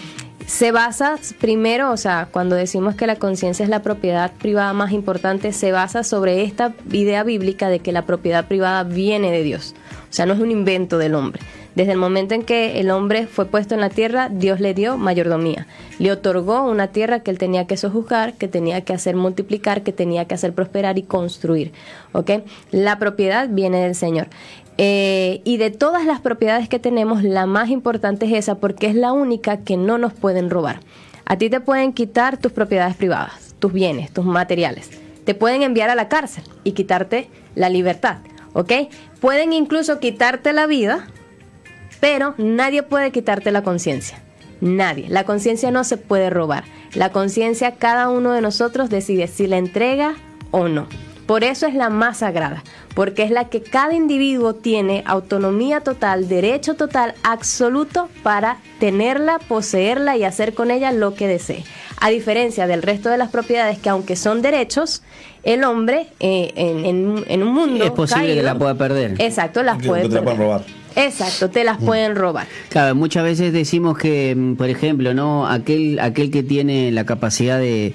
se 0.46 0.72
basa 0.72 1.18
primero, 1.40 1.90
o 1.90 1.96
sea, 1.96 2.28
cuando 2.30 2.54
decimos 2.54 2.94
que 2.94 3.06
la 3.06 3.16
conciencia 3.16 3.64
es 3.64 3.70
la 3.70 3.82
propiedad 3.82 4.32
privada 4.32 4.72
más 4.72 4.92
importante, 4.92 5.52
se 5.52 5.72
basa 5.72 6.04
sobre 6.04 6.42
esta 6.42 6.74
idea 6.92 7.24
bíblica 7.24 7.68
de 7.68 7.80
que 7.80 7.92
la 7.92 8.06
propiedad 8.06 8.46
privada 8.46 8.84
viene 8.84 9.30
de 9.32 9.42
Dios. 9.42 9.74
O 10.10 10.12
sea, 10.12 10.26
no 10.26 10.34
es 10.34 10.40
un 10.40 10.50
invento 10.50 10.98
del 10.98 11.14
hombre. 11.14 11.40
Desde 11.74 11.90
el 11.90 11.98
momento 11.98 12.34
en 12.34 12.44
que 12.44 12.78
el 12.78 12.90
hombre 12.90 13.26
fue 13.26 13.46
puesto 13.46 13.74
en 13.74 13.80
la 13.80 13.90
tierra, 13.90 14.28
Dios 14.28 14.60
le 14.60 14.74
dio 14.74 14.96
mayordomía. 14.96 15.66
Le 15.98 16.12
otorgó 16.12 16.62
una 16.62 16.88
tierra 16.88 17.20
que 17.20 17.32
él 17.32 17.38
tenía 17.38 17.66
que 17.66 17.76
sojuzgar, 17.76 18.34
que 18.34 18.46
tenía 18.46 18.82
que 18.82 18.92
hacer 18.92 19.16
multiplicar, 19.16 19.82
que 19.82 19.92
tenía 19.92 20.26
que 20.26 20.34
hacer 20.34 20.52
prosperar 20.52 20.98
y 20.98 21.02
construir. 21.02 21.72
¿Ok? 22.12 22.30
La 22.70 23.00
propiedad 23.00 23.48
viene 23.48 23.82
del 23.82 23.96
Señor. 23.96 24.28
Eh, 24.76 25.40
y 25.44 25.56
de 25.56 25.70
todas 25.70 26.04
las 26.04 26.20
propiedades 26.20 26.68
que 26.68 26.78
tenemos, 26.78 27.22
la 27.22 27.46
más 27.46 27.70
importante 27.70 28.26
es 28.26 28.32
esa 28.32 28.56
porque 28.56 28.88
es 28.88 28.94
la 28.94 29.12
única 29.12 29.58
que 29.58 29.76
no 29.76 29.98
nos 29.98 30.12
pueden 30.12 30.50
robar. 30.50 30.80
A 31.24 31.38
ti 31.38 31.48
te 31.48 31.60
pueden 31.60 31.92
quitar 31.92 32.36
tus 32.36 32.52
propiedades 32.52 32.96
privadas, 32.96 33.54
tus 33.58 33.72
bienes, 33.72 34.12
tus 34.12 34.24
materiales. 34.24 34.90
Te 35.24 35.34
pueden 35.34 35.62
enviar 35.62 35.90
a 35.90 35.94
la 35.94 36.08
cárcel 36.08 36.44
y 36.64 36.72
quitarte 36.72 37.28
la 37.54 37.70
libertad, 37.70 38.18
¿ok? 38.52 38.72
Pueden 39.20 39.52
incluso 39.52 40.00
quitarte 40.00 40.52
la 40.52 40.66
vida, 40.66 41.06
pero 42.00 42.34
nadie 42.36 42.82
puede 42.82 43.10
quitarte 43.10 43.52
la 43.52 43.62
conciencia. 43.62 44.22
Nadie. 44.60 45.08
La 45.08 45.24
conciencia 45.24 45.70
no 45.70 45.84
se 45.84 45.96
puede 45.96 46.30
robar. 46.30 46.64
La 46.94 47.10
conciencia 47.10 47.76
cada 47.76 48.08
uno 48.08 48.32
de 48.32 48.40
nosotros 48.40 48.90
decide 48.90 49.28
si 49.28 49.46
la 49.46 49.56
entrega 49.56 50.14
o 50.50 50.68
no. 50.68 50.86
Por 51.26 51.42
eso 51.42 51.66
es 51.66 51.74
la 51.74 51.88
más 51.88 52.18
sagrada, 52.18 52.62
porque 52.94 53.22
es 53.22 53.30
la 53.30 53.48
que 53.48 53.62
cada 53.62 53.94
individuo 53.94 54.54
tiene 54.54 55.02
autonomía 55.06 55.80
total, 55.80 56.28
derecho 56.28 56.74
total, 56.74 57.14
absoluto 57.22 58.08
para 58.22 58.58
tenerla, 58.78 59.38
poseerla 59.38 60.16
y 60.18 60.24
hacer 60.24 60.52
con 60.52 60.70
ella 60.70 60.92
lo 60.92 61.14
que 61.14 61.26
desee. 61.26 61.64
A 62.00 62.10
diferencia 62.10 62.66
del 62.66 62.82
resto 62.82 63.08
de 63.08 63.16
las 63.16 63.30
propiedades 63.30 63.78
que 63.78 63.88
aunque 63.88 64.16
son 64.16 64.42
derechos, 64.42 65.02
el 65.44 65.64
hombre 65.64 66.08
eh, 66.20 66.52
en, 66.56 66.84
en- 66.84 67.24
en 67.26 67.42
un 67.42 67.54
mundo... 67.54 67.84
Es 67.84 67.90
posible 67.92 68.34
que 68.34 68.42
la 68.42 68.58
pueda 68.58 68.74
perder. 68.74 69.14
Exacto, 69.18 69.62
las 69.62 69.78
Que- 69.78 69.88
puede 69.88 70.02
que 70.02 70.08
te 70.10 70.14
la 70.16 70.22
pueden 70.22 70.38
perder. 70.38 70.58
robar. 70.58 70.84
Exacto, 70.96 71.50
te 71.50 71.64
las 71.64 71.78
pueden 71.78 72.14
robar. 72.14 72.46
Claro, 72.68 72.94
muchas 72.94 73.24
veces 73.24 73.52
decimos 73.52 73.96
que, 73.98 74.34
mm, 74.36 74.54
por 74.56 74.68
ejemplo, 74.68 75.12
no 75.14 75.48
aquel 75.48 75.98
aquel 76.00 76.30
que 76.30 76.42
tiene 76.44 76.92
la 76.92 77.04
capacidad 77.04 77.58
de 77.58 77.94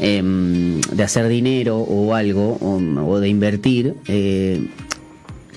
em, 0.00 0.80
de 0.80 1.02
hacer 1.02 1.28
dinero 1.28 1.78
o 1.78 2.14
algo 2.14 2.58
o, 2.60 2.76
o 3.06 3.20
de 3.20 3.28
invertir 3.28 3.94
eh, 4.08 4.66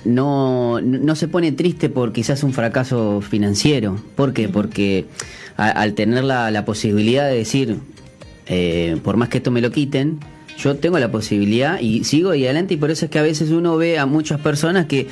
no 0.03 0.79
no 0.82 1.15
se 1.15 1.27
pone 1.27 1.51
triste 1.51 1.89
por 1.89 2.13
quizás 2.13 2.44
un 2.44 2.53
fracaso 2.53 3.22
financiero. 3.22 3.98
¿Por 4.15 4.34
qué? 4.34 4.48
Porque 4.50 5.05
a- 5.58 5.70
al 5.70 5.94
tener 5.94 6.24
la, 6.24 6.51
la 6.51 6.63
posibilidad 6.65 7.27
de 7.27 7.36
decir 7.38 7.77
eh, 8.48 8.98
por 9.03 9.17
más 9.17 9.29
que 9.29 9.38
esto 9.38 9.50
me 9.51 9.62
lo 9.62 9.72
quiten, 9.72 10.20
yo 10.60 10.75
tengo 10.75 11.00
la 11.00 11.12
posibilidad 11.12 11.79
y 11.79 12.03
sigo 12.03 12.29
ahí 12.32 12.46
adelante 12.46 12.75
y 12.75 12.77
por 12.77 12.91
eso 12.91 13.05
es 13.05 13.12
que 13.12 13.17
a 13.20 13.24
veces 13.24 13.50
uno 13.50 13.75
ve 13.77 13.98
a 13.98 14.05
muchas 14.05 14.39
personas 14.39 14.86
que 14.86 15.08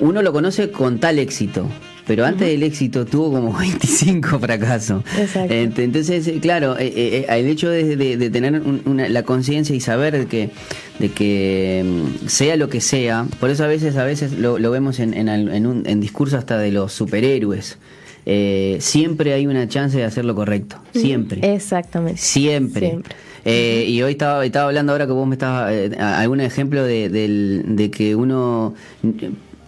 uno 0.00 0.22
lo 0.22 0.32
conoce 0.32 0.70
con 0.70 0.98
tal 0.98 1.18
éxito, 1.18 1.66
pero 2.10 2.24
antes 2.24 2.48
del 2.48 2.64
éxito 2.64 3.06
tuvo 3.06 3.30
como 3.30 3.52
25 3.56 4.40
fracasos. 4.40 5.04
Exacto. 5.16 5.54
Ent- 5.54 5.78
Entonces, 5.78 6.26
eh, 6.26 6.40
claro, 6.42 6.76
eh, 6.76 6.92
eh, 6.96 7.26
el 7.28 7.46
hecho 7.46 7.70
de, 7.70 7.94
de- 7.96 8.16
de 8.16 8.30
tener 8.30 8.54
un- 8.54 8.82
una- 8.84 9.08
la 9.08 9.22
conciencia 9.22 9.76
y 9.76 9.80
saber 9.80 10.18
de 10.18 10.26
que, 10.26 10.50
de 10.98 11.08
que 11.10 11.84
mm, 11.86 12.26
sea 12.26 12.56
lo 12.56 12.68
que 12.68 12.80
sea, 12.80 13.26
por 13.38 13.48
eso 13.50 13.62
a 13.62 13.68
veces, 13.68 13.96
a 13.96 14.02
veces 14.04 14.32
lo, 14.32 14.58
lo 14.58 14.72
vemos 14.72 14.98
en, 14.98 15.14
en, 15.14 15.28
en 15.28 15.66
un 15.68 15.86
en 15.86 16.00
discurso 16.00 16.36
hasta 16.36 16.58
de 16.58 16.72
los 16.72 16.92
superhéroes. 16.92 17.78
eh, 18.26 18.78
siempre 18.80 19.32
hay 19.32 19.46
una 19.46 19.68
chance 19.68 19.96
de 19.96 20.02
hacer 20.04 20.24
lo 20.24 20.34
correcto, 20.34 20.78
siempre. 20.92 21.54
Exactamente. 21.54 22.20
Siempre. 22.20 22.88
Siempre. 22.88 23.14
Eh, 23.44 23.84
y 23.88 24.02
hoy 24.02 24.10
estaba, 24.12 24.44
estaba 24.44 24.66
hablando 24.66 24.90
ahora 24.92 25.06
que 25.06 25.12
vos 25.12 25.28
me 25.28 25.36
estabas, 25.36 25.72
eh, 25.72 25.90
algún 25.98 26.40
ejemplo 26.40 26.82
de, 26.84 27.08
de 27.08 27.90
que 27.92 28.16
uno, 28.16 28.74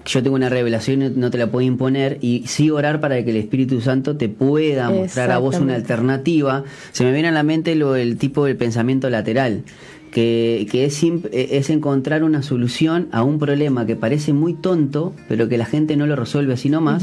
yo 0.04 0.22
tengo 0.22 0.36
una 0.36 0.48
revelación 0.48 1.02
y 1.02 1.08
no 1.10 1.30
te 1.30 1.38
la 1.38 1.46
puedo 1.50 1.66
imponer 1.66 2.18
y 2.20 2.44
sí 2.46 2.70
orar 2.70 3.00
para 3.00 3.22
que 3.24 3.30
el 3.30 3.36
Espíritu 3.36 3.80
Santo 3.80 4.16
te 4.16 4.28
pueda 4.28 4.88
mostrar 4.90 5.30
a 5.30 5.38
vos 5.38 5.54
una 5.64 5.74
alternativa. 5.76 6.64
Se 6.92 7.04
me 7.04 7.12
viene 7.12 7.28
a 7.28 7.32
la 7.32 7.42
mente 7.42 7.74
lo, 7.74 7.94
el 7.96 8.16
tipo 8.16 8.44
del 8.44 8.56
pensamiento 8.56 9.08
lateral. 9.10 9.62
Que, 10.10 10.66
que 10.70 10.84
es, 10.84 11.02
eh, 11.02 11.20
es 11.52 11.70
encontrar 11.70 12.22
una 12.22 12.42
solución 12.42 13.08
a 13.12 13.22
un 13.22 13.38
problema 13.38 13.86
que 13.86 13.96
parece 13.96 14.34
muy 14.34 14.52
tonto, 14.52 15.14
pero 15.26 15.48
que 15.48 15.56
la 15.56 15.64
gente 15.64 15.96
no 15.96 16.06
lo 16.06 16.16
resuelve 16.16 16.52
así 16.52 16.68
nomás, 16.68 17.02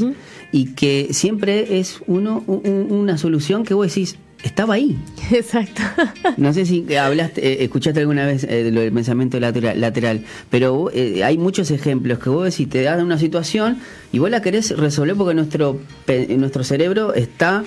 y 0.52 0.74
que 0.74 1.08
siempre 1.10 1.80
es 1.80 2.00
uno 2.06 2.44
un- 2.46 2.60
un- 2.64 2.92
una 2.92 3.18
solución 3.18 3.64
que 3.64 3.74
vos 3.74 3.88
decís, 3.88 4.16
estaba 4.42 4.74
ahí. 4.74 4.98
Exacto. 5.30 5.82
No 6.36 6.52
sé 6.52 6.66
si 6.66 6.94
hablaste, 6.94 7.46
eh, 7.46 7.64
escuchaste 7.64 8.00
alguna 8.00 8.26
vez 8.26 8.44
eh, 8.44 8.70
lo 8.72 8.80
del 8.80 8.92
pensamiento 8.92 9.38
lateral, 9.40 9.80
lateral 9.80 10.24
pero 10.50 10.90
eh, 10.92 11.22
hay 11.24 11.38
muchos 11.38 11.70
ejemplos 11.70 12.18
que 12.18 12.30
vos 12.30 12.44
decís, 12.44 12.68
te 12.68 12.82
dan 12.82 13.04
una 13.04 13.18
situación 13.18 13.78
y 14.12 14.18
vos 14.18 14.30
la 14.30 14.42
querés 14.42 14.76
resolver 14.76 15.14
porque 15.16 15.34
nuestro, 15.34 15.80
nuestro 16.36 16.64
cerebro 16.64 17.14
está 17.14 17.64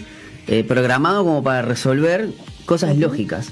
eh, 0.48 0.64
programado 0.64 1.24
como 1.24 1.44
para 1.44 1.62
resolver 1.62 2.30
cosas 2.66 2.98
lógicas. 2.98 3.50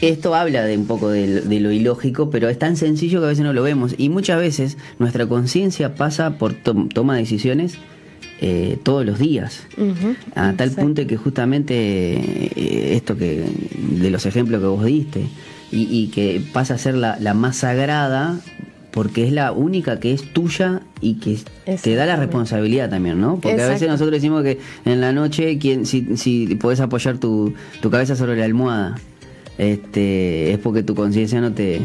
Esto 0.00 0.34
habla 0.34 0.64
de 0.64 0.76
un 0.76 0.86
poco 0.86 1.10
de, 1.10 1.42
de 1.42 1.60
lo 1.60 1.70
ilógico, 1.70 2.28
pero 2.30 2.48
es 2.48 2.58
tan 2.58 2.76
sencillo 2.76 3.20
que 3.20 3.26
a 3.26 3.28
veces 3.28 3.44
no 3.44 3.52
lo 3.52 3.62
vemos. 3.62 3.94
Y 3.98 4.08
muchas 4.08 4.40
veces 4.40 4.76
nuestra 4.98 5.26
conciencia 5.26 5.94
pasa 5.94 6.38
por 6.38 6.54
to- 6.54 6.88
toma 6.92 7.14
de 7.14 7.20
decisiones 7.20 7.74
eh, 8.44 8.76
todos 8.82 9.06
los 9.06 9.20
días. 9.20 9.68
A 10.34 10.52
tal 10.54 10.68
exacto. 10.68 10.82
punto 10.82 11.06
que 11.06 11.16
justamente 11.16 11.74
eh, 11.74 12.96
esto 12.96 13.16
que 13.16 13.44
de 14.00 14.10
los 14.10 14.26
ejemplos 14.26 14.60
que 14.60 14.66
vos 14.66 14.84
diste 14.84 15.20
y, 15.70 15.86
y 15.88 16.08
que 16.08 16.42
pasa 16.52 16.74
a 16.74 16.78
ser 16.78 16.96
la, 16.96 17.16
la 17.20 17.34
más 17.34 17.58
sagrada 17.58 18.40
porque 18.90 19.24
es 19.24 19.32
la 19.32 19.52
única 19.52 20.00
que 20.00 20.12
es 20.12 20.32
tuya 20.32 20.82
y 21.00 21.14
que 21.14 21.38
te 21.82 21.94
da 21.94 22.04
la 22.04 22.16
responsabilidad 22.16 22.90
también, 22.90 23.20
¿no? 23.20 23.38
Porque 23.40 23.62
a 23.62 23.68
veces 23.68 23.86
nosotros 23.86 24.10
decimos 24.10 24.42
que 24.42 24.58
en 24.84 25.00
la 25.00 25.12
noche 25.12 25.56
quien, 25.58 25.86
si, 25.86 26.16
si 26.16 26.56
podés 26.56 26.80
apoyar 26.80 27.18
tu, 27.18 27.54
tu 27.80 27.90
cabeza 27.90 28.16
sobre 28.16 28.36
la 28.36 28.44
almohada, 28.44 28.96
este, 29.56 30.52
es 30.52 30.58
porque 30.58 30.82
tu 30.82 30.96
conciencia 30.96 31.40
no 31.40 31.52
te, 31.52 31.80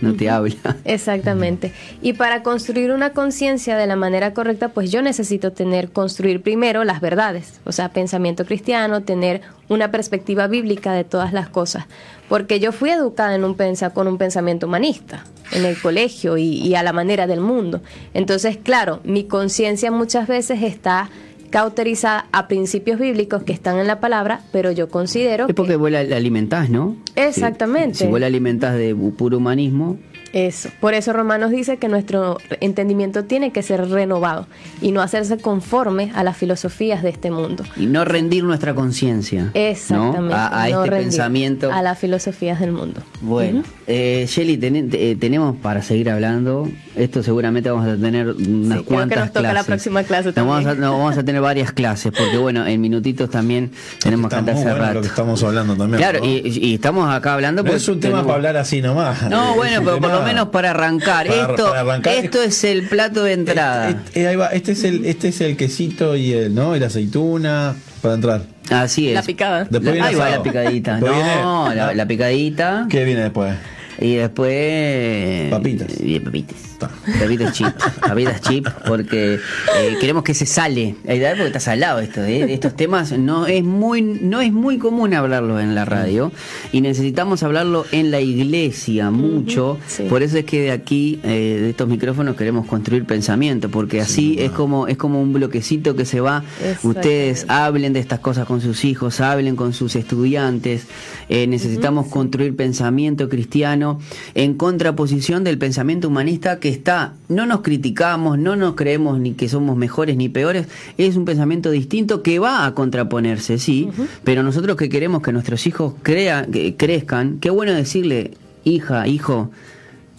no 0.00 0.14
te 0.14 0.30
habla. 0.30 0.76
Exactamente. 0.84 1.72
Y 2.02 2.14
para 2.14 2.42
construir 2.42 2.90
una 2.90 3.10
conciencia 3.10 3.76
de 3.76 3.86
la 3.86 3.96
manera 3.96 4.32
correcta, 4.32 4.68
pues 4.68 4.90
yo 4.90 5.02
necesito 5.02 5.52
tener, 5.52 5.90
construir 5.90 6.42
primero 6.42 6.84
las 6.84 7.00
verdades, 7.00 7.60
o 7.64 7.72
sea, 7.72 7.90
pensamiento 7.90 8.44
cristiano, 8.44 9.02
tener 9.02 9.42
una 9.68 9.90
perspectiva 9.90 10.46
bíblica 10.46 10.92
de 10.92 11.04
todas 11.04 11.32
las 11.32 11.48
cosas. 11.48 11.86
Porque 12.28 12.60
yo 12.60 12.72
fui 12.72 12.90
educada 12.90 13.34
en 13.34 13.44
un 13.44 13.56
pensa, 13.56 13.90
con 13.90 14.06
un 14.06 14.16
pensamiento 14.16 14.66
humanista 14.66 15.24
en 15.52 15.64
el 15.64 15.80
colegio 15.80 16.36
y, 16.36 16.58
y 16.58 16.74
a 16.76 16.82
la 16.82 16.92
manera 16.92 17.26
del 17.26 17.40
mundo. 17.40 17.80
Entonces, 18.14 18.56
claro, 18.56 19.00
mi 19.04 19.24
conciencia 19.24 19.90
muchas 19.90 20.28
veces 20.28 20.62
está 20.62 21.10
cauterizada 21.50 22.26
a 22.32 22.48
principios 22.48 22.98
bíblicos 22.98 23.42
que 23.42 23.52
están 23.52 23.78
en 23.78 23.86
la 23.86 24.00
palabra, 24.00 24.40
pero 24.52 24.70
yo 24.70 24.88
considero 24.88 25.46
Es 25.48 25.54
porque 25.54 25.72
que 25.72 25.76
vos 25.76 25.90
la, 25.90 26.00
alimentás, 26.00 26.70
¿no? 26.70 26.96
Exactamente. 27.16 27.98
Si, 27.98 28.04
si 28.04 28.10
vos 28.10 28.20
la 28.20 28.26
alimentás 28.26 28.76
de 28.76 28.94
puro 28.94 29.38
humanismo, 29.38 29.98
Eso. 30.32 30.68
Por 30.80 30.94
eso 30.94 31.12
Romanos 31.12 31.50
dice 31.50 31.76
que 31.78 31.88
nuestro 31.88 32.38
entendimiento 32.60 33.24
tiene 33.24 33.50
que 33.52 33.62
ser 33.62 33.88
renovado 33.88 34.46
y 34.80 34.92
no 34.92 35.02
hacerse 35.02 35.38
conforme 35.38 36.12
a 36.14 36.22
las 36.24 36.36
filosofías 36.36 37.02
de 37.02 37.08
este 37.10 37.30
mundo. 37.30 37.64
y 37.76 37.86
no 37.86 38.04
rendir 38.04 38.44
nuestra 38.44 38.74
conciencia. 38.74 39.44
¿no? 39.44 39.50
Exactamente. 39.54 40.34
A, 40.34 40.62
a 40.64 40.68
no 40.68 40.84
este 40.84 40.96
pensamiento. 40.96 41.72
A 41.72 41.82
las 41.82 41.98
filosofías 41.98 42.60
del 42.60 42.72
mundo. 42.72 43.00
Bueno, 43.20 43.62
eh, 43.86 44.24
Shelly, 44.28 44.56
ten- 44.56 44.90
eh, 44.92 45.16
tenemos 45.18 45.56
para 45.56 45.82
seguir 45.82 46.10
hablando. 46.10 46.68
Esto 46.96 47.22
seguramente 47.22 47.70
vamos 47.70 47.86
a 47.88 47.96
tener 47.96 48.28
unas 48.28 48.38
Sí, 48.38 48.44
creo 48.68 48.78
que 48.78 48.84
cuantas 48.84 49.18
nos 49.20 49.32
toca 49.32 49.52
la 49.52 49.64
próxima 49.64 50.02
clase 50.04 50.26
Nos 50.28 50.34
vamos, 50.36 50.60
a, 50.60 50.62
también. 50.68 50.80
nos 50.80 50.92
vamos 50.98 51.18
a 51.18 51.24
tener 51.24 51.40
varias 51.40 51.72
clases, 51.72 52.12
porque 52.16 52.36
bueno, 52.38 52.66
en 52.66 52.80
minutitos 52.80 53.30
también 53.30 53.70
tenemos 54.02 54.28
que 54.30 54.36
andar 54.36 54.54
hace 54.54 54.64
bueno 54.70 54.92
lo 54.94 55.00
que 55.00 55.06
estamos 55.08 55.42
hablando 55.42 55.76
también. 55.76 55.98
Claro, 55.98 56.18
¿no? 56.20 56.26
y, 56.26 56.42
y 56.46 56.74
estamos 56.74 57.08
acá 57.12 57.34
hablando 57.34 57.62
No 57.62 57.66
porque 57.66 57.76
es 57.78 57.88
un 57.88 58.00
tema 58.00 58.18
tenemos- 58.18 58.26
para 58.26 58.36
hablar 58.36 58.56
así 58.58 58.80
nomás. 58.82 59.28
No, 59.30 59.54
bueno, 59.54 59.80
pero 59.84 59.98
por 59.98 60.10
tema 60.10 60.19
lo 60.20 60.26
menos 60.26 60.48
para 60.48 60.70
arrancar. 60.70 61.26
para- 61.26 61.40
esto 61.50 61.68
para 61.68 61.80
arrancar. 61.80 62.14
esto 62.14 62.42
es 62.42 62.64
el 62.64 62.86
plato 62.88 63.24
de 63.24 63.32
entrada. 63.32 63.88
Este, 63.90 64.26
ahí 64.28 64.36
va, 64.36 64.48
es 64.48 64.84
el, 64.84 65.04
este 65.04 65.28
es 65.28 65.40
el 65.40 65.56
quesito 65.56 66.16
y 66.16 66.32
el, 66.32 66.54
¿no? 66.54 66.76
Y 66.76 66.80
la 66.80 66.86
aceituna 66.86 67.74
para 68.02 68.14
entrar. 68.14 68.42
Así 68.70 69.08
es. 69.08 69.14
La 69.14 69.22
picada. 69.22 69.60
Después 69.64 69.82
La- 69.84 69.90
viene 69.92 70.06
ahí 70.08 70.14
va 70.14 70.30
la 70.30 70.42
picadita. 70.42 70.98
No, 70.98 71.06
viene- 71.12 71.76
la, 71.76 71.94
la 71.94 72.06
picadita. 72.06 72.86
¿Qué 72.88 73.04
viene 73.04 73.22
después? 73.22 73.54
Y 74.00 74.14
después. 74.14 75.50
Papitas. 75.50 75.88
Y 76.00 76.18
papitas. 76.20 76.56
Está. 76.56 76.88
Papitas 77.20 77.52
chip. 77.52 77.66
Papitas 78.00 78.40
chip, 78.40 78.66
porque 78.86 79.34
eh, 79.34 79.96
queremos 80.00 80.24
que 80.24 80.32
se 80.32 80.46
sale. 80.46 80.94
Porque 81.02 81.46
está 81.46 81.60
salado 81.60 82.00
esto. 82.00 82.24
¿eh? 82.24 82.52
Estos 82.52 82.74
temas 82.76 83.12
no 83.12 83.46
es 83.46 83.62
muy 83.62 84.00
no 84.00 84.40
es 84.40 84.52
muy 84.52 84.78
común 84.78 85.12
hablarlos 85.12 85.60
en 85.60 85.74
la 85.74 85.84
radio. 85.84 86.32
Y 86.72 86.80
necesitamos 86.80 87.42
hablarlo 87.42 87.84
en 87.92 88.10
la 88.10 88.20
iglesia 88.20 89.10
mucho. 89.10 89.78
sí. 89.86 90.04
Por 90.08 90.22
eso 90.22 90.38
es 90.38 90.44
que 90.46 90.62
de 90.62 90.70
aquí, 90.70 91.20
eh, 91.22 91.58
de 91.60 91.70
estos 91.70 91.88
micrófonos, 91.88 92.36
queremos 92.36 92.66
construir 92.66 93.04
pensamiento. 93.04 93.68
Porque 93.68 94.00
así 94.00 94.36
es 94.38 94.50
como, 94.50 94.86
es 94.86 94.96
como 94.96 95.20
un 95.20 95.34
bloquecito 95.34 95.94
que 95.94 96.06
se 96.06 96.20
va. 96.20 96.42
Ustedes 96.82 97.44
hablen 97.48 97.92
de 97.92 98.00
estas 98.00 98.20
cosas 98.20 98.46
con 98.46 98.62
sus 98.62 98.84
hijos, 98.86 99.20
hablen 99.20 99.56
con 99.56 99.74
sus 99.74 99.94
estudiantes. 99.94 100.86
Eh, 101.28 101.46
necesitamos 101.46 102.06
construir 102.06 102.56
pensamiento 102.56 103.28
cristiano 103.28 103.89
en 104.34 104.54
contraposición 104.54 105.44
del 105.44 105.58
pensamiento 105.58 106.08
humanista 106.08 106.60
que 106.60 106.68
está, 106.68 107.14
no 107.28 107.46
nos 107.46 107.62
criticamos, 107.62 108.38
no 108.38 108.56
nos 108.56 108.74
creemos 108.74 109.18
ni 109.18 109.32
que 109.32 109.48
somos 109.48 109.76
mejores 109.76 110.16
ni 110.16 110.28
peores, 110.28 110.66
es 110.98 111.16
un 111.16 111.24
pensamiento 111.24 111.70
distinto 111.70 112.22
que 112.22 112.38
va 112.38 112.66
a 112.66 112.74
contraponerse, 112.74 113.58
sí, 113.58 113.88
pero 114.24 114.42
nosotros 114.42 114.76
que 114.76 114.88
queremos 114.88 115.22
que 115.22 115.32
nuestros 115.32 115.66
hijos 115.66 115.94
crean, 116.02 116.50
que 116.50 116.76
crezcan, 116.76 117.38
qué 117.40 117.50
bueno 117.50 117.72
decirle, 117.72 118.32
hija, 118.64 119.06
hijo, 119.06 119.50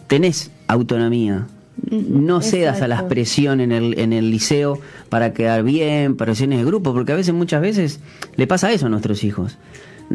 tenés 0.07 0.51
autonomía. 0.67 1.47
No 1.89 2.41
cedas 2.41 2.81
a 2.81 2.87
las 2.87 3.03
presiones 3.03 3.63
en 3.63 3.71
el, 3.71 3.99
en 3.99 4.13
el 4.13 4.29
liceo 4.29 4.79
para 5.09 5.33
quedar 5.33 5.63
bien, 5.63 6.15
presiones 6.15 6.59
de 6.59 6.65
grupo, 6.65 6.93
porque 6.93 7.11
a 7.11 7.15
veces, 7.15 7.33
muchas 7.33 7.61
veces, 7.61 7.99
le 8.35 8.45
pasa 8.45 8.71
eso 8.71 8.85
a 8.85 8.89
nuestros 8.89 9.23
hijos. 9.23 9.57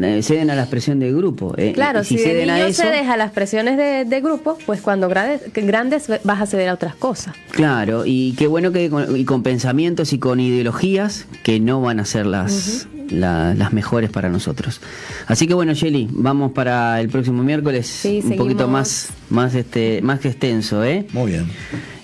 Eh, 0.03 0.21
Ceden 0.23 0.49
a 0.49 0.55
las 0.55 0.67
presiones 0.67 1.07
de 1.09 1.15
grupo. 1.17 1.53
eh, 1.57 1.71
Claro, 1.73 2.03
si, 2.03 2.15
de 2.17 2.23
ceden 2.23 2.49
a 2.49 2.59
eso, 2.67 2.83
cedes 2.83 3.07
a 3.07 3.17
las 3.17 3.31
presiones 3.31 3.77
de, 3.77 4.05
de 4.05 4.21
grupo, 4.21 4.57
pues 4.65 4.81
cuando 4.81 5.07
grades, 5.09 5.41
grandes 5.53 6.07
vas 6.23 6.41
a 6.41 6.45
ceder 6.45 6.69
a 6.69 6.73
otras 6.73 6.95
cosas. 6.95 7.35
Claro, 7.51 8.03
y 8.05 8.33
qué 8.33 8.47
bueno 8.47 8.71
que 8.71 8.89
con, 8.89 9.15
y 9.17 9.25
con 9.25 9.43
pensamientos 9.43 10.13
y 10.13 10.19
con 10.19 10.39
ideologías 10.39 11.25
que 11.43 11.59
no 11.59 11.81
van 11.81 11.99
a 11.99 12.05
ser 12.05 12.25
las, 12.25 12.87
la- 13.09 13.53
las 13.53 13.73
mejores 13.73 14.09
para 14.09 14.29
nosotros. 14.29 14.81
Así 15.27 15.47
que 15.47 15.53
bueno, 15.53 15.73
Shelly, 15.73 16.07
vamos 16.11 16.51
para 16.51 16.99
el 17.01 17.09
próximo 17.09 17.43
miércoles 17.43 17.87
Sí, 17.87 18.21
un 18.23 18.35
poquito 18.37 18.67
más, 18.67 19.09
más 19.29 19.53
este, 19.55 20.01
más 20.01 20.19
que 20.19 20.29
extenso, 20.29 20.83
¿eh? 20.83 21.05
Muy 21.13 21.31
bien. 21.31 21.45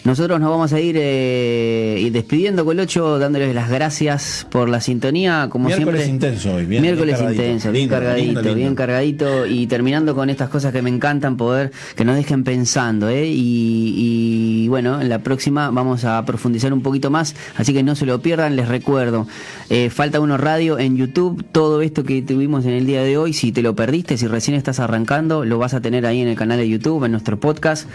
Nosotros 0.03 0.37
nos 0.41 0.49
vamos 0.49 0.73
a 0.73 0.81
ir 0.81 0.97
eh, 0.99 2.09
despidiendo 2.11 2.65
con 2.65 2.77
el 2.77 2.83
8, 2.83 3.19
dándoles 3.19 3.55
las 3.55 3.69
gracias 3.69 4.45
por 4.51 4.67
la 4.67 4.81
sintonía, 4.81 5.47
como 5.49 5.67
Miércoles 5.67 6.03
siempre. 6.03 6.27
intenso 6.27 6.55
hoy, 6.55 6.65
bien- 6.65 6.81
Miércoles 6.81 7.17
bien 7.19 7.31
intenso, 7.31 7.71
bien 7.71 7.83
Lindo, 7.83 7.95
cargadito, 7.95 8.25
lindo, 8.25 8.41
lindo. 8.41 8.55
bien 8.55 8.75
cargadito 8.75 9.45
y 9.45 9.65
terminando 9.67 10.13
con 10.13 10.29
estas 10.29 10.49
cosas 10.49 10.73
que 10.73 10.81
me 10.81 10.89
encantan 10.89 11.37
poder, 11.37 11.71
que 11.95 12.03
nos 12.03 12.17
dejen 12.17 12.43
pensando, 12.43 13.07
¿eh? 13.07 13.27
Y, 13.29 14.63
y, 14.65 14.67
bueno, 14.67 14.99
en 15.01 15.07
la 15.07 15.19
próxima 15.19 15.69
vamos 15.71 16.03
a 16.03 16.25
profundizar 16.25 16.73
un 16.73 16.81
poquito 16.81 17.09
más, 17.09 17.33
así 17.55 17.73
que 17.73 17.81
no 17.81 17.95
se 17.95 18.05
lo 18.05 18.21
pierdan, 18.21 18.57
les 18.57 18.67
recuerdo, 18.67 19.25
eh, 19.69 19.89
Falta 19.89 20.19
Uno 20.19 20.35
Radio 20.35 20.79
en 20.79 20.97
YouTube, 20.97 21.45
todo 21.49 21.81
esto 21.81 22.03
que 22.03 22.21
tuvimos 22.21 22.65
en 22.65 22.71
el 22.71 22.85
día 22.85 23.03
de 23.03 23.17
hoy, 23.17 23.31
si 23.31 23.53
te 23.53 23.61
lo 23.61 23.73
perdiste, 23.73 24.17
si 24.17 24.27
recién 24.27 24.57
estás 24.57 24.81
arrancando, 24.81 25.45
lo 25.45 25.59
vas 25.59 25.73
a 25.73 25.79
tener 25.79 26.05
ahí 26.05 26.19
en 26.21 26.27
el 26.27 26.35
canal 26.35 26.57
de 26.57 26.67
YouTube, 26.67 27.05
en 27.05 27.12
nuestro 27.13 27.39
podcast. 27.39 27.87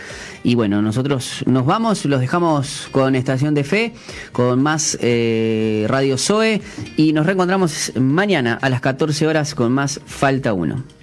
Y 0.42 0.54
bueno, 0.54 0.80
nosotros 0.80 1.44
nos 1.46 1.66
vamos, 1.66 2.06
los 2.06 2.20
dejamos 2.20 2.88
con 2.90 3.14
Estación 3.14 3.54
de 3.54 3.64
Fe, 3.64 3.92
con 4.32 4.62
más 4.62 4.96
eh, 5.02 5.84
Radio 5.88 6.16
Zoe 6.16 6.62
y 6.96 7.12
nos 7.12 7.26
reencontramos 7.26 7.92
mañana 7.96 8.58
a 8.60 8.70
las 8.70 8.80
14 8.80 9.26
horas 9.26 9.54
con 9.54 9.72
más 9.72 10.00
Falta 10.06 10.54
Uno. 10.54 10.97